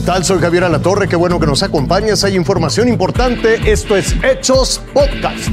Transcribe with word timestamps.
tal? 0.00 0.24
Soy 0.24 0.38
Javier 0.38 0.64
Alatorre, 0.64 1.08
qué 1.08 1.16
bueno 1.16 1.40
que 1.40 1.46
nos 1.46 1.62
acompañes. 1.62 2.22
Hay 2.24 2.36
información 2.36 2.88
importante. 2.88 3.70
Esto 3.70 3.96
es 3.96 4.14
Hechos 4.22 4.80
Podcast. 4.92 5.48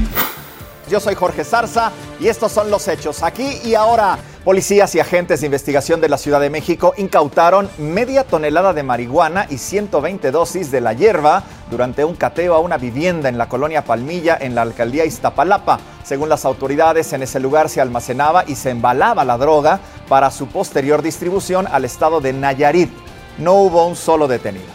Yo 0.90 1.00
soy 1.00 1.16
Jorge 1.16 1.44
Zarza 1.44 1.92
y 2.20 2.28
estos 2.28 2.52
son 2.52 2.70
los 2.70 2.88
hechos. 2.88 3.24
Aquí 3.24 3.60
y 3.64 3.76
ahora, 3.76 4.20
policías 4.44 4.94
y 4.94 5.00
agentes 5.00 5.42
de 5.42 5.48
investigación 5.48 6.00
de 6.02 6.10
la 6.10 6.18
Ciudad 6.18 6.40
de 6.40 6.50
México 6.50 6.94
incautaron 6.98 7.70
media 7.78 8.24
tonelada 8.24 8.74
de 8.74 8.84
marihuana 8.84 9.48
y 9.50 9.58
120 9.58 10.30
dosis 10.32 10.70
de 10.70 10.82
la 10.82 10.94
hierba 10.94 11.44
durante 11.72 12.06
un 12.06 12.16
cateo 12.16 12.54
a 12.54 12.60
una 12.60 12.78
vivienda 12.78 13.30
en 13.30 13.38
la 13.38 13.50
colonia 13.50 13.84
Palmilla 13.84 14.38
en 14.40 14.54
la 14.54 14.62
alcaldía 14.62 15.06
Iztapalapa. 15.06 15.80
Según 16.04 16.30
las 16.30 16.46
autoridades, 16.46 17.14
en 17.14 17.24
ese 17.24 17.40
lugar 17.40 17.70
se 17.70 17.82
almacenaba 17.82 18.44
y 18.46 18.56
se 18.56 18.70
embalaba 18.70 19.26
la 19.26 19.38
droga 19.38 19.80
para 20.08 20.30
su 20.30 20.48
posterior 20.48 21.02
distribución 21.02 21.68
al 21.72 21.86
estado 21.86 22.22
de 22.22 22.34
Nayarit. 22.34 23.05
No 23.38 23.54
hubo 23.54 23.86
un 23.86 23.96
solo 23.96 24.28
detenido. 24.28 24.66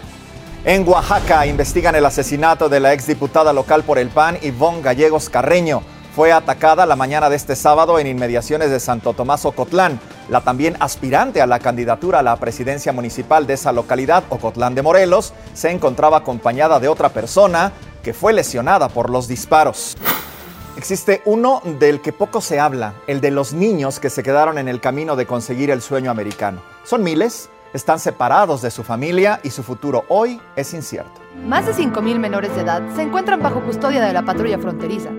En 0.64 0.86
Oaxaca 0.86 1.46
investigan 1.46 1.94
el 1.94 2.04
asesinato 2.04 2.68
de 2.68 2.80
la 2.80 2.92
exdiputada 2.92 3.52
local 3.52 3.82
por 3.82 3.98
el 3.98 4.08
PAN, 4.08 4.38
Ivonne 4.42 4.82
Gallegos 4.82 5.30
Carreño 5.30 5.82
fue 6.14 6.32
atacada 6.32 6.86
la 6.86 6.96
mañana 6.96 7.30
de 7.30 7.36
este 7.36 7.54
sábado 7.54 7.98
en 7.98 8.06
inmediaciones 8.06 8.70
de 8.70 8.80
Santo 8.80 9.12
Tomás 9.12 9.44
Ocotlán. 9.44 10.00
La 10.28 10.40
también 10.40 10.76
aspirante 10.80 11.40
a 11.40 11.46
la 11.46 11.60
candidatura 11.60 12.18
a 12.18 12.22
la 12.22 12.36
presidencia 12.36 12.92
municipal 12.92 13.46
de 13.46 13.54
esa 13.54 13.72
localidad, 13.72 14.24
Ocotlán 14.28 14.74
de 14.74 14.82
Morelos, 14.82 15.32
se 15.54 15.70
encontraba 15.70 16.18
acompañada 16.18 16.80
de 16.80 16.88
otra 16.88 17.10
persona 17.10 17.72
que 18.02 18.12
fue 18.12 18.32
lesionada 18.32 18.88
por 18.88 19.08
los 19.08 19.28
disparos. 19.28 19.96
Existe 20.76 21.22
uno 21.26 21.62
del 21.78 22.00
que 22.00 22.12
poco 22.12 22.40
se 22.40 22.58
habla, 22.58 22.94
el 23.06 23.20
de 23.20 23.30
los 23.30 23.52
niños 23.52 24.00
que 24.00 24.10
se 24.10 24.22
quedaron 24.22 24.58
en 24.58 24.68
el 24.68 24.80
camino 24.80 25.14
de 25.14 25.26
conseguir 25.26 25.70
el 25.70 25.80
sueño 25.80 26.10
americano. 26.10 26.60
Son 26.84 27.02
miles, 27.04 27.50
están 27.72 27.98
separados 27.98 28.62
de 28.62 28.70
su 28.70 28.82
familia 28.82 29.40
y 29.42 29.50
su 29.50 29.62
futuro 29.62 30.04
hoy 30.08 30.40
es 30.56 30.74
incierto. 30.74 31.20
Más 31.46 31.66
de 31.66 31.72
5.000 31.72 32.18
menores 32.18 32.54
de 32.54 32.62
edad 32.62 32.82
se 32.94 33.02
encuentran 33.02 33.40
bajo 33.40 33.62
custodia 33.62 34.04
de 34.04 34.12
la 34.12 34.24
patrulla 34.24 34.58
fronteriza 34.58 35.10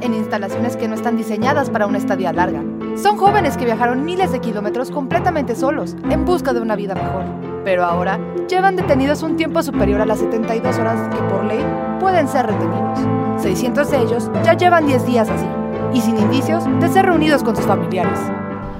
en 0.00 0.14
instalaciones 0.14 0.76
que 0.76 0.88
no 0.88 0.94
están 0.94 1.16
diseñadas 1.16 1.70
para 1.70 1.86
una 1.86 1.98
estadía 1.98 2.32
larga. 2.32 2.62
Son 2.96 3.16
jóvenes 3.16 3.56
que 3.56 3.64
viajaron 3.64 4.04
miles 4.04 4.32
de 4.32 4.40
kilómetros 4.40 4.90
completamente 4.90 5.54
solos, 5.54 5.96
en 6.10 6.24
busca 6.24 6.52
de 6.52 6.60
una 6.60 6.76
vida 6.76 6.94
mejor. 6.94 7.24
Pero 7.64 7.84
ahora 7.84 8.18
llevan 8.48 8.76
detenidos 8.76 9.22
un 9.22 9.36
tiempo 9.36 9.62
superior 9.62 10.00
a 10.00 10.06
las 10.06 10.18
72 10.18 10.78
horas 10.78 11.08
que 11.14 11.22
por 11.22 11.44
ley 11.44 11.64
pueden 12.00 12.26
ser 12.26 12.46
retenidos. 12.46 12.98
600 13.40 13.90
de 13.90 13.98
ellos 13.98 14.30
ya 14.44 14.54
llevan 14.54 14.86
10 14.86 15.06
días 15.06 15.28
así, 15.30 15.46
y 15.94 16.00
sin 16.00 16.18
indicios 16.18 16.64
de 16.80 16.88
ser 16.88 17.06
reunidos 17.06 17.42
con 17.44 17.56
sus 17.56 17.64
familiares. 17.64 18.18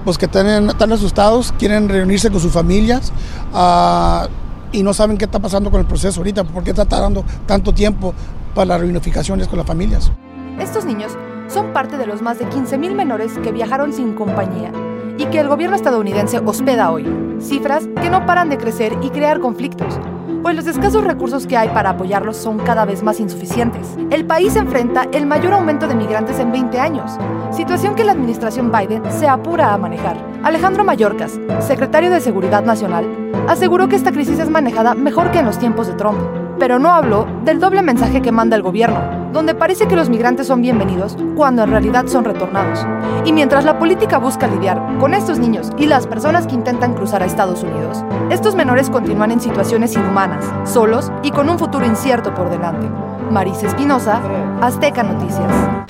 Pues 0.04 0.18
que 0.18 0.26
están, 0.26 0.68
están 0.68 0.92
asustados, 0.92 1.52
quieren 1.58 1.88
reunirse 1.88 2.30
con 2.30 2.40
sus 2.40 2.52
familias. 2.52 3.12
Uh, 3.52 4.26
y 4.72 4.82
no 4.82 4.94
saben 4.94 5.18
qué 5.18 5.26
está 5.26 5.38
pasando 5.38 5.70
con 5.70 5.80
el 5.80 5.86
proceso 5.86 6.20
ahorita, 6.20 6.44
por 6.44 6.64
qué 6.64 6.70
está 6.70 6.86
tardando 6.86 7.24
tanto 7.46 7.72
tiempo 7.72 8.14
para 8.54 8.66
las 8.66 8.80
reunificaciones 8.80 9.46
con 9.48 9.58
las 9.58 9.66
familias. 9.66 10.10
Estos 10.58 10.84
niños 10.84 11.12
son 11.48 11.72
parte 11.72 11.98
de 11.98 12.06
los 12.06 12.22
más 12.22 12.38
de 12.38 12.46
15.000 12.46 12.94
menores 12.94 13.32
que 13.42 13.52
viajaron 13.52 13.92
sin 13.92 14.14
compañía 14.14 14.72
y 15.18 15.26
que 15.26 15.40
el 15.40 15.48
gobierno 15.48 15.76
estadounidense 15.76 16.38
hospeda 16.38 16.90
hoy. 16.90 17.06
Cifras 17.40 17.88
que 18.00 18.10
no 18.10 18.24
paran 18.24 18.48
de 18.48 18.58
crecer 18.58 18.96
y 19.02 19.10
crear 19.10 19.40
conflictos, 19.40 19.98
pues 20.42 20.56
los 20.56 20.66
escasos 20.66 21.04
recursos 21.04 21.46
que 21.46 21.56
hay 21.56 21.68
para 21.68 21.90
apoyarlos 21.90 22.36
son 22.36 22.58
cada 22.58 22.84
vez 22.84 23.02
más 23.02 23.20
insuficientes. 23.20 23.86
El 24.10 24.26
país 24.26 24.56
enfrenta 24.56 25.06
el 25.12 25.24
mayor 25.24 25.52
aumento 25.52 25.86
de 25.86 25.94
migrantes 25.94 26.38
en 26.40 26.50
20 26.50 26.78
años, 26.80 27.12
situación 27.52 27.94
que 27.94 28.04
la 28.04 28.12
administración 28.12 28.72
Biden 28.72 29.02
se 29.10 29.28
apura 29.28 29.72
a 29.72 29.78
manejar. 29.78 30.16
Alejandro 30.42 30.84
Mayorkas, 30.84 31.38
secretario 31.60 32.10
de 32.10 32.20
Seguridad 32.20 32.64
Nacional, 32.64 33.06
aseguró 33.48 33.88
que 33.88 33.96
esta 33.96 34.12
crisis 34.12 34.40
es 34.40 34.50
manejada 34.50 34.94
mejor 34.94 35.30
que 35.30 35.38
en 35.38 35.46
los 35.46 35.58
tiempos 35.58 35.86
de 35.86 35.94
Trump, 35.94 36.18
pero 36.58 36.78
no 36.78 36.90
habló 36.90 37.26
del 37.44 37.60
doble 37.60 37.82
mensaje 37.82 38.22
que 38.22 38.32
manda 38.32 38.56
el 38.56 38.62
gobierno, 38.62 39.00
donde 39.32 39.54
parece 39.54 39.86
que 39.86 39.96
los 39.96 40.08
migrantes 40.08 40.46
son 40.46 40.62
bienvenidos 40.62 41.16
cuando 41.36 41.62
en 41.62 41.70
realidad 41.70 42.06
son 42.06 42.24
retornados. 42.24 42.86
Y 43.24 43.32
mientras 43.32 43.64
la 43.64 43.78
política 43.78 44.18
busca 44.18 44.46
lidiar 44.46 44.98
con 44.98 45.14
estos 45.14 45.38
niños 45.38 45.70
y 45.78 45.86
las 45.86 46.06
personas 46.06 46.46
que 46.46 46.54
intentan 46.54 46.94
cruzar 46.94 47.22
a 47.22 47.26
Estados 47.26 47.62
Unidos, 47.62 48.04
estos 48.30 48.54
menores 48.54 48.90
continúan 48.90 49.30
en 49.30 49.40
situaciones 49.40 49.94
inhumanas, 49.94 50.44
solos 50.64 51.10
y 51.22 51.30
con 51.30 51.48
un 51.48 51.58
futuro 51.58 51.86
incierto 51.86 52.32
por 52.34 52.50
delante. 52.50 52.88
Marisa 53.30 53.66
Espinosa, 53.66 54.20
Azteca 54.60 55.02
Noticias. 55.02 55.81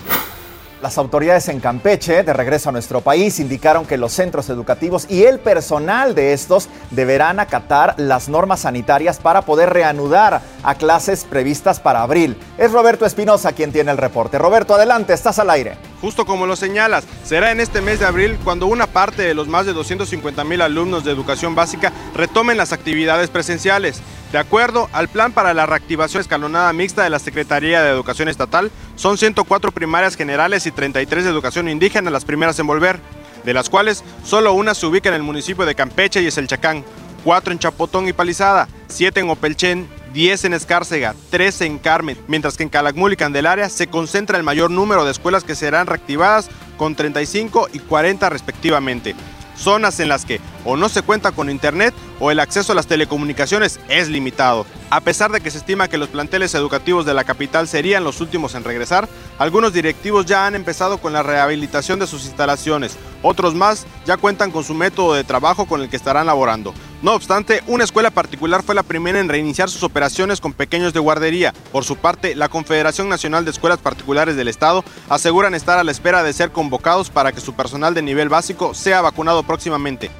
Las 0.82 0.98
autoridades 0.98 1.47
en 1.47 1.60
Campeche, 1.60 2.25
de 2.25 2.32
regreso 2.32 2.69
a 2.69 2.72
nuestro 2.72 3.03
país, 3.03 3.38
indicaron 3.38 3.87
que 3.87 3.97
los 3.97 4.12
centros 4.12 4.50
educativos 4.50 5.06
y 5.09 5.22
el 5.22 5.38
personal 5.38 6.16
de 6.16 6.32
estos 6.32 6.69
deberán 6.91 7.38
acatar 7.38 7.94
las 7.98 8.28
normas 8.28 8.62
sanitarias 8.62 9.20
para 9.20 9.43
poder 9.43 9.72
reanudar 9.72 10.43
a 10.65 10.75
clases 10.75 11.22
previstas 11.22 11.78
para 11.78 12.03
abril. 12.03 12.37
Es 12.59 12.72
Roberto 12.72 13.06
Espinosa 13.06 13.53
quien 13.53 13.70
tiene 13.70 13.93
el 13.93 13.97
reporte. 13.97 14.38
Roberto, 14.38 14.75
adelante, 14.75 15.12
estás 15.12 15.38
al 15.38 15.50
aire. 15.50 15.76
Justo 16.00 16.26
como 16.26 16.48
lo 16.48 16.56
señalas, 16.56 17.04
será 17.22 17.53
en 17.53 17.60
este 17.60 17.81
mes 17.81 18.00
de 18.00 18.06
abril 18.06 18.37
cuando 18.43 18.66
una 18.66 18.88
parte 18.88 19.22
de 19.22 19.34
los 19.34 19.47
más 19.47 19.66
de 19.66 19.75
250 19.75 20.43
mil 20.43 20.62
alumnos 20.62 21.04
de 21.04 21.12
educación 21.12 21.54
básica 21.54 21.93
retomen 22.12 22.56
las 22.56 22.72
actividades 22.72 23.31
presenciales. 23.31 24.03
De 24.32 24.38
acuerdo 24.38 24.88
al 24.94 25.09
plan 25.09 25.32
para 25.32 25.53
la 25.53 25.66
reactivación 25.66 26.22
escalonada 26.22 26.72
mixta 26.72 27.03
de 27.04 27.10
la 27.10 27.19
Secretaría 27.19 27.82
de 27.82 27.91
Educación 27.91 28.31
Estatal, 28.31 28.70
son 28.97 29.19
104 29.19 29.72
primarias 29.72 30.16
generales 30.16 30.65
y 30.66 30.70
33 30.70 31.25
de 31.25 31.31
educación 31.31 31.69
indígena 31.69 32.10
las 32.10 32.25
primeras 32.25 32.59
en 32.59 32.66
volver, 32.66 32.98
de 33.44 33.53
las 33.53 33.69
cuales 33.69 34.03
solo 34.25 34.54
una 34.54 34.72
se 34.72 34.87
ubica 34.87 35.10
en 35.10 35.16
el 35.16 35.22
municipio 35.22 35.66
de 35.66 35.75
Campeche 35.75 36.22
y 36.22 36.28
es 36.28 36.38
el 36.38 36.47
Chacán, 36.47 36.82
4 37.25 37.53
en 37.53 37.59
Chapotón 37.59 38.09
y 38.09 38.15
Palizada, 38.15 38.69
7 38.88 39.20
en 39.20 39.28
Opelchen, 39.28 39.87
10 40.15 40.47
en 40.47 40.54
Escárcega, 40.54 41.14
13 41.28 41.66
en 41.66 41.78
Carmen, 41.78 42.16
mientras 42.26 42.56
que 42.56 42.62
en 42.62 42.70
Calakmul 42.70 43.12
y 43.12 43.16
Candelaria 43.16 43.69
se 43.69 43.88
concentra 43.88 44.38
el 44.38 44.44
mayor 44.44 44.70
número 44.70 45.04
de 45.04 45.10
escuelas 45.10 45.44
que 45.44 45.54
serán 45.54 45.87
reactivadas 45.87 46.49
con 46.78 46.94
35 46.94 47.69
y 47.75 47.81
40 47.81 48.31
respectivamente 48.31 49.14
zonas 49.56 50.00
en 50.00 50.08
las 50.08 50.24
que 50.24 50.40
o 50.64 50.76
no 50.76 50.88
se 50.88 51.02
cuenta 51.02 51.32
con 51.32 51.50
internet 51.50 51.94
o 52.20 52.30
el 52.30 52.40
acceso 52.40 52.72
a 52.72 52.74
las 52.74 52.86
telecomunicaciones 52.86 53.80
es 53.88 54.08
limitado. 54.08 54.66
A 54.90 55.00
pesar 55.00 55.32
de 55.32 55.40
que 55.40 55.50
se 55.50 55.58
estima 55.58 55.88
que 55.88 55.98
los 55.98 56.08
planteles 56.08 56.54
educativos 56.54 57.06
de 57.06 57.14
la 57.14 57.24
capital 57.24 57.66
serían 57.68 58.04
los 58.04 58.20
últimos 58.20 58.54
en 58.54 58.64
regresar, 58.64 59.08
algunos 59.38 59.72
directivos 59.72 60.26
ya 60.26 60.46
han 60.46 60.54
empezado 60.54 60.98
con 60.98 61.12
la 61.12 61.22
rehabilitación 61.22 61.98
de 61.98 62.06
sus 62.06 62.26
instalaciones, 62.26 62.96
otros 63.22 63.55
más 63.55 63.87
ya 64.05 64.16
cuentan 64.16 64.50
con 64.50 64.65
su 64.65 64.75
método 64.75 65.15
de 65.15 65.25
trabajo 65.25 65.66
con 65.66 65.81
el 65.81 65.88
que 65.88 65.97
estarán 65.97 66.27
laborando. 66.27 66.75
No 67.03 67.15
obstante, 67.15 67.62
una 67.66 67.84
escuela 67.84 68.10
particular 68.10 68.62
fue 68.62 68.75
la 68.75 68.83
primera 68.83 69.19
en 69.19 69.28
reiniciar 69.28 69.69
sus 69.69 69.83
operaciones 69.83 70.41
con 70.41 70.53
pequeños 70.53 70.93
de 70.93 71.00
guardería. 71.00 71.53
Por 71.72 71.84
su 71.84 71.97
parte, 71.97 72.37
la 72.37 72.49
Confederación 72.49 73.09
Nacional 73.09 73.44
de 73.44 73.50
Escuelas 73.50 73.78
Particulares 73.78 74.37
del 74.37 74.49
Estado 74.49 74.84
aseguran 75.09 75.55
estar 75.55 75.78
a 75.78 75.84
la 75.84 75.91
espera 75.91 76.22
de 76.22 76.32
ser 76.32 76.53
convocados 76.53 77.11
para 77.11 77.32
que 77.32 77.41
su 77.41 77.55
personal 77.55 77.94
de 77.94 78.03
nivel 78.03 78.28
básico 78.28 78.75
sea 78.75 79.00
vacunado 79.00 79.43
próximamente. 79.43 80.11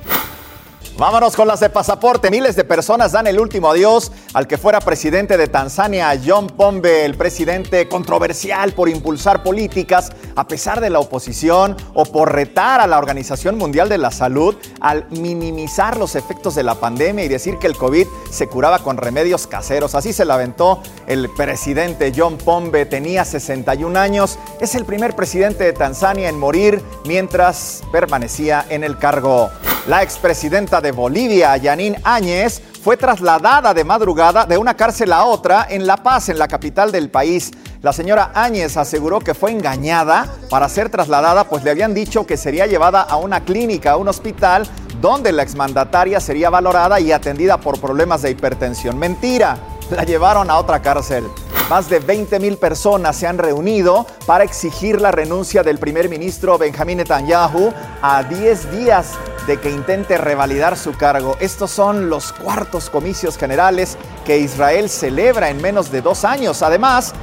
Vámonos 0.99 1.35
con 1.35 1.49
las 1.49 1.59
de 1.61 1.71
pasaporte. 1.71 2.31
Miles 2.31 2.55
de 2.55 2.65
personas 2.65 3.13
dan 3.13 3.27
el 3.27 3.41
último 3.41 3.71
adiós 3.71 4.13
al 4.35 4.47
que 4.47 4.59
fuera 4.59 4.79
presidente 4.81 5.37
de 5.37 5.49
Tanzania, 5.49 6.21
John 6.25 6.49
Pombe, 6.49 7.05
el 7.05 7.17
presidente 7.17 7.89
controversial 7.89 8.73
por 8.73 8.89
impulsar 8.89 9.43
políticas 9.43 10.13
a 10.37 10.47
pesar 10.47 10.81
de 10.81 10.91
la 10.91 11.01
oposición 11.01 11.77
o 11.95 12.05
por 12.05 12.33
retar 12.33 12.81
a 12.81 12.87
la 12.87 12.99
Organización 12.99 13.57
Mundial 13.57 13.89
de 13.89 13.99
la 13.99 14.11
Salud 14.11 14.55
al 14.81 15.07
minimizar 15.11 15.97
los 15.97 16.15
efectos 16.15 16.55
de 16.55 16.63
la 16.63 16.75
pandemia 16.75 17.25
y 17.25 17.29
decir 17.29 17.59
que 17.59 17.67
el 17.67 17.77
COVID 17.77 18.07
se 18.31 18.49
curaba 18.49 18.81
con 18.81 18.99
remedios 18.99 19.47
caseros. 19.47 19.95
Así 19.95 20.13
se 20.13 20.27
lamentó 20.27 20.83
el 21.07 21.31
presidente 21.31 22.13
John 22.15 22.37
Pombe, 22.37 22.85
tenía 22.85 23.25
61 23.25 23.99
años, 23.99 24.39
es 24.61 24.75
el 24.75 24.85
primer 24.85 25.17
presidente 25.17 25.65
de 25.65 25.73
Tanzania 25.73 26.29
en 26.29 26.39
morir 26.39 26.83
mientras 27.07 27.83
permanecía 27.91 28.65
en 28.69 28.85
el 28.85 28.99
cargo. 28.99 29.51
La 29.89 30.01
expresidenta 30.01 30.81
de 30.81 30.93
Bolivia, 30.93 31.57
Yanín 31.57 31.97
Áñez, 32.05 32.63
fue 32.85 32.97
trasladada 32.97 33.75
de 33.75 33.83
madrugada 33.83 34.47
de 34.47 34.57
una 34.57 34.77
cárcel 34.77 35.13
a 35.13 35.25
otra 35.25 35.67
en 35.69 35.89
La 35.89 35.97
Paz, 35.97 36.29
en 36.29 36.39
la 36.39 36.47
capital 36.47 36.93
del 36.93 37.11
país. 37.11 37.51
La 37.81 37.93
señora 37.93 38.31
Áñez 38.33 38.77
aseguró 38.77 39.19
que 39.19 39.35
fue 39.35 39.51
engañada 39.51 40.33
para 40.49 40.69
ser 40.69 40.89
trasladada, 40.89 41.49
pues 41.49 41.65
le 41.65 41.73
habían 41.73 41.95
dicho 41.95 42.25
que 42.27 42.37
sería 42.37 42.67
llevada 42.67 43.03
a 43.03 43.17
una 43.17 43.45
clínica, 43.45 43.93
a 43.93 43.97
un 43.97 44.07
hospital, 44.07 44.69
donde 45.01 45.33
la 45.33 45.43
exmandataria 45.43 46.21
sería 46.21 46.49
valorada 46.49 47.01
y 47.01 47.11
atendida 47.11 47.59
por 47.59 47.81
problemas 47.81 48.23
de 48.23 48.31
hipertensión. 48.31 48.97
Mentira, 49.01 49.59
la 49.91 50.05
llevaron 50.05 50.49
a 50.49 50.59
otra 50.59 50.81
cárcel. 50.81 51.25
Más 51.73 51.89
de 51.89 52.01
20 52.01 52.39
mil 52.39 52.59
personas 52.59 53.17
se 53.17 53.27
han 53.27 53.39
reunido 53.39 54.07
para 54.27 54.45
exigir 54.45 55.01
la 55.01 55.11
renuncia 55.11 55.63
del 55.63 55.79
primer 55.79 56.11
ministro 56.11 56.59
Benjamín 56.59 56.99
Netanyahu 56.99 57.73
a 58.03 58.23
10 58.25 58.73
días 58.73 59.13
de 59.47 59.59
que 59.59 59.71
intente 59.71 60.19
revalidar 60.19 60.77
su 60.77 60.93
cargo. 60.93 61.35
Estos 61.41 61.71
son 61.71 62.11
los 62.11 62.35
cuartos 62.35 62.91
comicios 62.91 63.39
generales 63.39 63.97
que 64.27 64.37
Israel 64.37 64.91
celebra 64.91 65.49
en 65.49 65.63
menos 65.63 65.91
de 65.91 66.03
dos 66.03 66.27
años. 66.27 66.61
Además, 66.61 67.15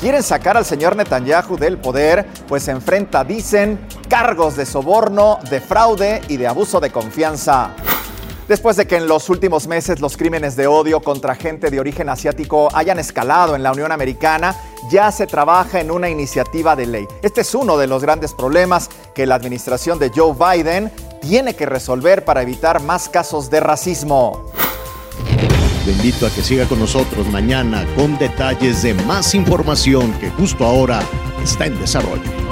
quieren 0.00 0.22
sacar 0.22 0.56
al 0.56 0.64
señor 0.64 0.96
Netanyahu 0.96 1.58
del 1.58 1.76
poder, 1.76 2.24
pues 2.48 2.66
enfrenta, 2.68 3.24
dicen, 3.24 3.78
cargos 4.08 4.56
de 4.56 4.64
soborno, 4.64 5.38
de 5.50 5.60
fraude 5.60 6.22
y 6.28 6.38
de 6.38 6.46
abuso 6.46 6.80
de 6.80 6.90
confianza. 6.90 7.74
Después 8.48 8.76
de 8.76 8.86
que 8.86 8.96
en 8.96 9.08
los 9.08 9.28
últimos 9.28 9.66
meses 9.66 10.00
los 10.00 10.16
crímenes 10.16 10.56
de 10.56 10.66
odio 10.66 11.00
contra 11.00 11.34
gente 11.34 11.70
de 11.70 11.80
origen 11.80 12.08
asiático 12.08 12.70
hayan 12.74 12.98
escalado 12.98 13.54
en 13.54 13.62
la 13.62 13.72
Unión 13.72 13.92
Americana, 13.92 14.56
ya 14.90 15.12
se 15.12 15.26
trabaja 15.26 15.80
en 15.80 15.90
una 15.90 16.08
iniciativa 16.08 16.74
de 16.74 16.86
ley. 16.86 17.08
Este 17.20 17.42
es 17.42 17.54
uno 17.54 17.76
de 17.76 17.86
los 17.86 18.00
grandes 18.00 18.32
problemas 18.32 18.88
que 19.14 19.26
la 19.26 19.34
administración 19.34 19.98
de 19.98 20.10
Joe 20.14 20.34
Biden 20.34 20.90
tiene 21.20 21.54
que 21.56 21.66
resolver 21.66 22.24
para 22.24 22.40
evitar 22.40 22.80
más 22.82 23.10
casos 23.10 23.50
de 23.50 23.60
racismo. 23.60 24.46
Te 25.84 25.90
invito 25.92 26.26
a 26.26 26.30
que 26.30 26.42
siga 26.42 26.66
con 26.66 26.78
nosotros 26.78 27.26
mañana 27.26 27.86
con 27.96 28.16
detalles 28.16 28.82
de 28.82 28.94
más 28.94 29.34
información 29.34 30.10
que 30.20 30.30
justo 30.30 30.64
ahora 30.64 31.02
está 31.42 31.66
en 31.66 31.78
desarrollo. 31.78 32.47